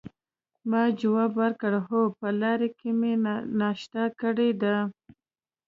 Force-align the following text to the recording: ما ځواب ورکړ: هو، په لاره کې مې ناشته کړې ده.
ما 0.69 0.83
ځواب 1.01 1.31
ورکړ: 1.41 1.73
هو، 1.87 2.01
په 2.19 2.27
لاره 2.41 2.67
کې 2.79 2.89
مې 2.99 3.13
ناشته 3.59 4.03
کړې 4.19 4.49
ده. 4.61 4.75